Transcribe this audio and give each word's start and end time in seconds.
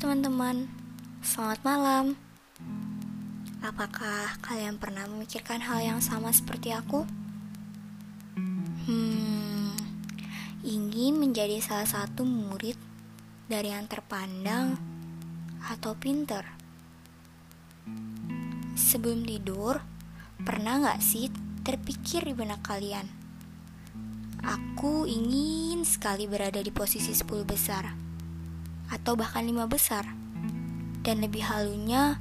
teman-teman, 0.00 0.64
selamat 1.20 1.60
malam. 1.60 2.16
Apakah 3.60 4.32
kalian 4.40 4.80
pernah 4.80 5.04
memikirkan 5.04 5.60
hal 5.60 5.84
yang 5.84 6.00
sama 6.00 6.32
seperti 6.32 6.72
aku? 6.72 7.04
Hmm, 8.88 9.76
ingin 10.64 11.20
menjadi 11.20 11.60
salah 11.60 11.84
satu 11.84 12.24
murid 12.24 12.80
dari 13.44 13.76
yang 13.76 13.84
terpandang 13.92 14.80
atau 15.68 15.92
pinter. 15.92 16.48
Sebelum 18.80 19.20
tidur, 19.28 19.84
pernah 20.40 20.80
gak 20.80 21.04
sih 21.04 21.28
terpikir 21.60 22.24
di 22.24 22.32
benak 22.32 22.64
kalian? 22.64 23.04
Aku 24.48 25.04
ingin 25.04 25.84
sekali 25.84 26.24
berada 26.24 26.64
di 26.64 26.72
posisi 26.72 27.12
10 27.12 27.44
besar 27.44 28.09
atau 28.90 29.14
bahkan 29.14 29.46
lima 29.46 29.70
besar. 29.70 30.04
Dan 31.00 31.24
lebih 31.24 31.46
halunya, 31.46 32.20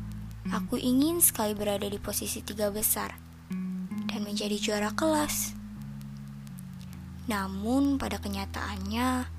aku 0.54 0.80
ingin 0.80 1.20
sekali 1.20 1.52
berada 1.58 1.86
di 1.86 2.00
posisi 2.00 2.40
tiga 2.40 2.72
besar 2.72 3.18
dan 4.08 4.22
menjadi 4.23 4.55
juara 4.55 4.95
kelas. 4.95 5.54
Namun 7.30 8.02
pada 8.02 8.18
kenyataannya, 8.18 9.30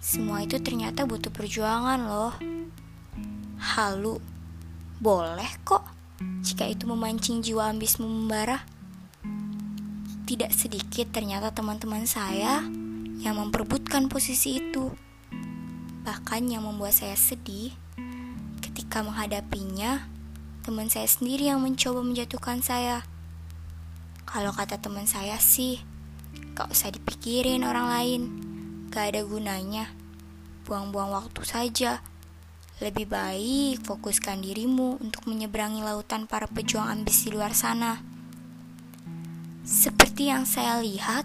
semua 0.00 0.40
itu 0.44 0.56
ternyata 0.60 1.04
butuh 1.04 1.28
perjuangan 1.28 2.00
loh. 2.08 2.34
Halu, 3.60 4.16
boleh 5.00 5.50
kok 5.64 5.84
jika 6.40 6.64
itu 6.64 6.88
memancing 6.88 7.44
jiwa 7.44 7.68
ambismu 7.72 8.08
membara. 8.08 8.64
Tidak 10.24 10.48
sedikit 10.52 11.12
ternyata 11.12 11.52
teman-teman 11.52 12.08
saya 12.08 12.64
yang 13.20 13.36
memperbutkan 13.36 14.08
posisi 14.08 14.56
itu. 14.60 15.03
Bahkan 16.04 16.52
yang 16.52 16.68
membuat 16.68 16.92
saya 17.00 17.16
sedih 17.16 17.72
ketika 18.60 19.00
menghadapinya, 19.00 20.04
teman 20.60 20.92
saya 20.92 21.08
sendiri 21.08 21.48
yang 21.48 21.64
mencoba 21.64 22.04
menjatuhkan 22.04 22.60
saya. 22.60 23.08
Kalau 24.28 24.52
kata 24.52 24.76
teman 24.76 25.08
saya 25.08 25.40
sih, 25.40 25.80
gak 26.52 26.68
usah 26.68 26.92
dipikirin 26.92 27.64
orang 27.64 27.88
lain, 27.88 28.22
gak 28.92 29.16
ada 29.16 29.24
gunanya. 29.24 29.88
Buang-buang 30.68 31.08
waktu 31.16 31.40
saja. 31.40 32.04
Lebih 32.84 33.08
baik 33.08 33.88
fokuskan 33.88 34.44
dirimu 34.44 35.00
untuk 35.00 35.24
menyeberangi 35.24 35.80
lautan 35.80 36.28
para 36.28 36.44
pejuang 36.44 36.90
ambisi 36.90 37.32
di 37.32 37.38
luar 37.40 37.56
sana. 37.56 38.04
Seperti 39.64 40.28
yang 40.28 40.44
saya 40.44 40.84
lihat, 40.84 41.24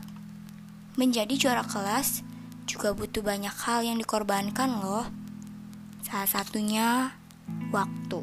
menjadi 0.95 1.35
juara 1.35 1.67
kelas 1.67 2.23
juga 2.69 2.93
butuh 2.93 3.25
banyak 3.25 3.55
hal 3.65 3.81
yang 3.81 3.97
dikorbankan 3.97 4.77
loh. 4.77 5.09
Salah 6.05 6.29
satunya 6.29 7.17
waktu, 7.73 8.21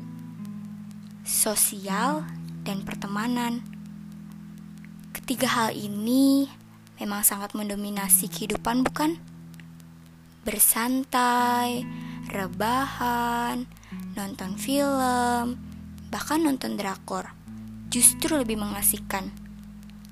sosial, 1.26 2.22
dan 2.62 2.86
pertemanan. 2.86 3.66
Ketiga 5.10 5.50
hal 5.50 5.74
ini 5.74 6.46
memang 7.02 7.26
sangat 7.26 7.58
mendominasi 7.58 8.30
kehidupan 8.30 8.86
bukan? 8.86 9.18
Bersantai, 10.46 11.82
rebahan, 12.30 13.66
nonton 14.14 14.54
film, 14.54 15.58
bahkan 16.06 16.38
nonton 16.38 16.78
drakor 16.78 17.34
justru 17.90 18.38
lebih 18.38 18.62
mengasihkan 18.62 19.34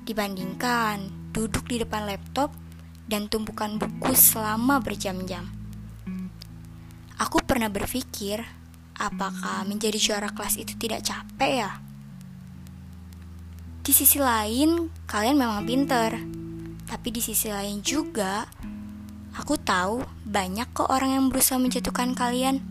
dibandingkan 0.03 1.31
duduk 1.31 1.71
di 1.71 1.83
depan 1.83 2.07
laptop 2.07 2.51
dan 3.05 3.29
tumpukan 3.29 3.77
buku 3.77 4.13
selama 4.17 4.81
berjam-jam. 4.81 5.49
Aku 7.21 7.39
pernah 7.45 7.71
berpikir, 7.71 8.43
apakah 8.99 9.63
menjadi 9.69 9.97
juara 10.01 10.29
kelas 10.35 10.59
itu 10.59 10.75
tidak 10.75 11.07
capek 11.07 11.53
ya? 11.63 11.73
Di 13.85 13.93
sisi 13.93 14.17
lain, 14.19 14.89
kalian 15.05 15.37
memang 15.37 15.63
pinter. 15.69 16.17
Tapi 16.89 17.09
di 17.13 17.21
sisi 17.21 17.53
lain 17.53 17.85
juga, 17.85 18.49
aku 19.37 19.61
tahu 19.61 20.03
banyak 20.25 20.73
kok 20.73 20.89
orang 20.89 21.15
yang 21.15 21.25
berusaha 21.29 21.61
menjatuhkan 21.61 22.17
kalian. 22.17 22.65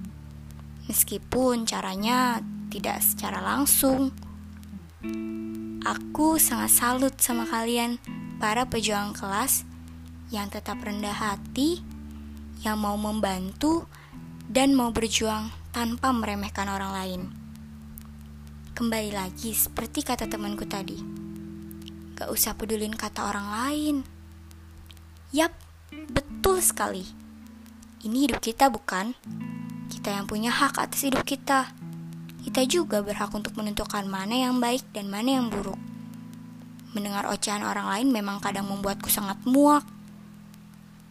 Meskipun 0.90 1.64
caranya 1.70 2.42
tidak 2.74 3.00
secara 3.06 3.40
langsung. 3.40 4.12
Aku 5.86 6.42
sangat 6.42 6.74
salut 6.74 7.16
sama 7.22 7.46
kalian, 7.48 8.02
para 8.42 8.68
pejuang 8.68 9.16
kelas 9.16 9.73
yang 10.34 10.50
tetap 10.50 10.82
rendah 10.82 11.14
hati, 11.14 11.78
yang 12.66 12.82
mau 12.82 12.98
membantu, 12.98 13.86
dan 14.50 14.74
mau 14.74 14.90
berjuang 14.90 15.54
tanpa 15.70 16.10
meremehkan 16.10 16.74
orang 16.74 16.92
lain. 16.92 17.22
Kembali 18.74 19.14
lagi, 19.14 19.54
seperti 19.54 20.02
kata 20.02 20.26
temanku 20.26 20.66
tadi, 20.66 20.98
gak 22.18 22.34
usah 22.34 22.58
pedulin 22.58 22.98
kata 22.98 23.30
orang 23.30 23.48
lain. 23.54 23.96
Yap, 25.30 25.54
betul 26.10 26.58
sekali. 26.66 27.06
Ini 28.02 28.26
hidup 28.26 28.42
kita, 28.42 28.74
bukan? 28.74 29.14
Kita 29.94 30.18
yang 30.18 30.26
punya 30.26 30.50
hak 30.50 30.82
atas 30.82 31.06
hidup 31.06 31.22
kita. 31.22 31.70
Kita 32.42 32.66
juga 32.66 33.06
berhak 33.06 33.30
untuk 33.38 33.54
menentukan 33.54 34.10
mana 34.10 34.34
yang 34.50 34.58
baik 34.58 34.82
dan 34.98 35.14
mana 35.14 35.38
yang 35.38 35.54
buruk. 35.54 35.78
Mendengar 36.98 37.30
ocehan 37.30 37.62
orang 37.62 37.86
lain 37.86 38.10
memang 38.10 38.42
kadang 38.42 38.66
membuatku 38.66 39.14
sangat 39.14 39.38
muak. 39.46 39.86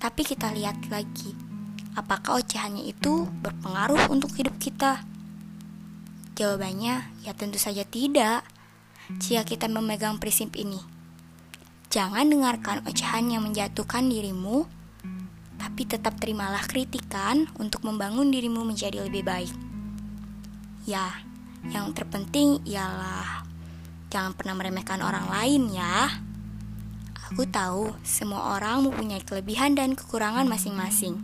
Tapi 0.03 0.27
kita 0.27 0.51
lihat 0.51 0.91
lagi, 0.91 1.31
apakah 1.95 2.43
ocehannya 2.43 2.91
itu 2.91 3.31
berpengaruh 3.39 4.11
untuk 4.11 4.35
hidup 4.35 4.59
kita? 4.59 4.99
Jawabannya 6.35 7.23
ya 7.23 7.31
tentu 7.39 7.63
saja 7.63 7.87
tidak. 7.87 8.43
Jika 9.23 9.47
kita 9.47 9.71
memegang 9.71 10.19
prinsip 10.19 10.59
ini, 10.59 10.83
jangan 11.87 12.27
dengarkan 12.27 12.83
ocehan 12.83 13.31
yang 13.31 13.47
menjatuhkan 13.47 14.11
dirimu, 14.11 14.67
tapi 15.63 15.87
tetap 15.87 16.19
terimalah 16.19 16.67
kritikan 16.67 17.47
untuk 17.63 17.87
membangun 17.87 18.35
dirimu 18.35 18.67
menjadi 18.67 19.07
lebih 19.07 19.23
baik. 19.23 19.55
Ya, 20.83 21.15
yang 21.71 21.95
terpenting 21.95 22.59
ialah 22.67 23.47
jangan 24.11 24.35
pernah 24.35 24.59
meremehkan 24.59 24.99
orang 24.99 25.31
lain 25.31 25.71
ya. 25.71 26.22
Aku 27.33 27.49
tahu 27.49 27.97
semua 28.05 28.61
orang 28.61 28.85
mempunyai 28.85 29.25
kelebihan 29.25 29.73
dan 29.73 29.97
kekurangan 29.97 30.45
masing-masing. 30.45 31.17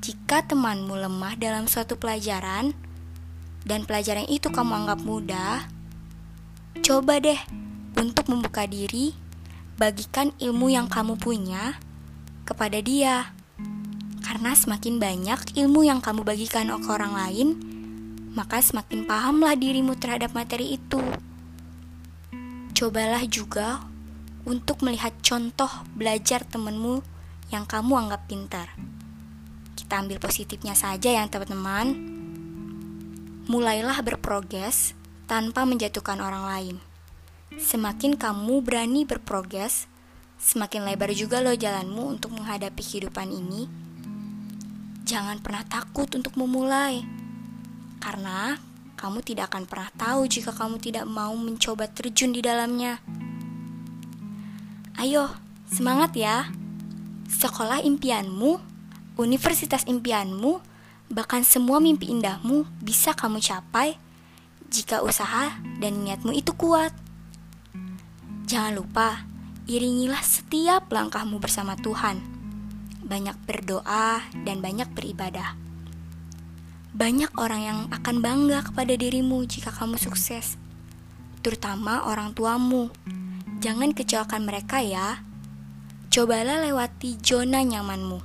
Jika 0.00 0.40
temanmu 0.48 0.96
lemah 0.96 1.36
dalam 1.36 1.68
suatu 1.68 2.00
pelajaran 2.00 2.72
dan 3.68 3.84
pelajaran 3.84 4.24
itu 4.24 4.48
kamu 4.48 4.72
anggap 4.72 5.04
mudah, 5.04 5.68
coba 6.80 7.20
deh 7.20 7.36
untuk 8.00 8.24
membuka 8.32 8.64
diri, 8.64 9.12
bagikan 9.76 10.32
ilmu 10.40 10.72
yang 10.72 10.88
kamu 10.88 11.20
punya 11.20 11.76
kepada 12.48 12.80
dia. 12.80 13.36
Karena 14.24 14.56
semakin 14.56 14.96
banyak 14.96 15.60
ilmu 15.60 15.84
yang 15.84 16.00
kamu 16.00 16.24
bagikan 16.24 16.72
ke 16.72 16.88
orang 16.88 17.12
lain, 17.12 17.48
maka 18.32 18.64
semakin 18.64 19.04
pahamlah 19.04 19.60
dirimu 19.60 19.92
terhadap 20.00 20.32
materi 20.32 20.80
itu. 20.80 21.04
Cobalah 22.72 23.20
juga 23.28 23.92
untuk 24.46 24.86
melihat 24.86 25.10
contoh 25.20 25.68
belajar 25.98 26.46
temenmu 26.46 27.02
yang 27.50 27.66
kamu 27.66 28.06
anggap 28.06 28.30
pintar. 28.30 28.72
Kita 29.74 30.00
ambil 30.00 30.22
positifnya 30.22 30.78
saja 30.78 31.10
ya 31.10 31.26
teman-teman. 31.26 32.14
Mulailah 33.50 33.98
berprogres 34.06 34.94
tanpa 35.26 35.66
menjatuhkan 35.66 36.22
orang 36.22 36.46
lain. 36.46 36.76
Semakin 37.58 38.14
kamu 38.18 38.62
berani 38.62 39.02
berprogres, 39.06 39.86
semakin 40.38 40.86
lebar 40.86 41.10
juga 41.14 41.42
loh 41.42 41.54
jalanmu 41.54 42.18
untuk 42.18 42.34
menghadapi 42.34 42.82
kehidupan 42.82 43.30
ini. 43.30 43.70
Jangan 45.06 45.38
pernah 45.38 45.62
takut 45.62 46.10
untuk 46.14 46.34
memulai. 46.34 47.06
Karena 48.02 48.58
kamu 48.98 49.22
tidak 49.22 49.54
akan 49.54 49.70
pernah 49.70 49.90
tahu 49.94 50.26
jika 50.26 50.50
kamu 50.50 50.82
tidak 50.82 51.06
mau 51.06 51.30
mencoba 51.34 51.86
terjun 51.86 52.34
di 52.34 52.42
dalamnya. 52.42 52.98
Ayo, 54.96 55.28
semangat 55.68 56.16
ya. 56.16 56.48
Sekolah 57.28 57.84
impianmu, 57.84 58.56
universitas 59.20 59.84
impianmu, 59.84 60.56
bahkan 61.12 61.44
semua 61.44 61.84
mimpi 61.84 62.08
indahmu 62.08 62.64
bisa 62.80 63.12
kamu 63.12 63.36
capai 63.44 64.00
jika 64.72 65.04
usaha 65.04 65.52
dan 65.84 66.00
niatmu 66.00 66.32
itu 66.32 66.56
kuat. 66.56 66.96
Jangan 68.48 68.72
lupa, 68.72 69.28
iringilah 69.68 70.24
setiap 70.24 70.88
langkahmu 70.88 71.44
bersama 71.44 71.76
Tuhan. 71.76 72.16
Banyak 73.04 73.36
berdoa 73.44 74.24
dan 74.48 74.64
banyak 74.64 74.88
beribadah. 74.96 75.60
Banyak 76.96 77.36
orang 77.36 77.60
yang 77.60 77.78
akan 77.92 78.24
bangga 78.24 78.64
kepada 78.72 78.96
dirimu 78.96 79.44
jika 79.44 79.68
kamu 79.76 80.00
sukses, 80.00 80.56
terutama 81.44 82.08
orang 82.08 82.32
tuamu 82.32 82.88
Jangan 83.66 83.98
kecewakan 83.98 84.46
mereka 84.46 84.78
ya. 84.78 85.26
Cobalah 86.14 86.62
lewati 86.62 87.18
zona 87.18 87.66
nyamanmu 87.66 88.22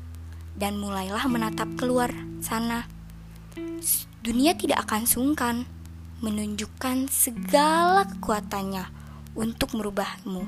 dan 0.54 0.78
mulailah 0.78 1.26
menatap 1.26 1.66
keluar 1.82 2.14
sana. 2.46 2.86
dunia 4.22 4.54
tidak 4.54 4.86
akan 4.86 5.10
sungkan 5.10 5.66
menunjukkan 6.22 7.10
segala 7.10 8.06
kekuatannya 8.06 8.86
untuk 9.34 9.74
merubahmu. 9.74 10.46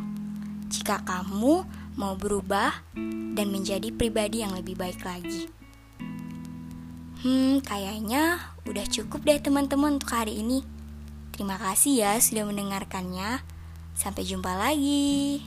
Jika 0.70 1.02
kamu 1.02 1.66
mau 1.98 2.14
berubah 2.14 2.86
dan 3.34 3.50
menjadi 3.50 3.90
pribadi 3.90 4.46
yang 4.46 4.54
lebih 4.54 4.78
baik 4.78 5.02
lagi. 5.02 5.50
Hmm, 7.26 7.66
kayaknya 7.66 8.54
udah 8.70 8.86
cukup 8.86 9.26
deh 9.26 9.42
teman-teman 9.42 9.98
untuk 9.98 10.14
hari 10.14 10.38
ini. 10.38 10.62
Terima 11.34 11.58
kasih 11.58 11.98
ya 11.98 12.14
sudah 12.22 12.46
mendengarkannya. 12.46 13.42
Sampai 13.94 14.26
jumpa 14.26 14.52
lagi. 14.58 15.42